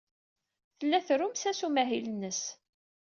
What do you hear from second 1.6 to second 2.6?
umahil-nnes.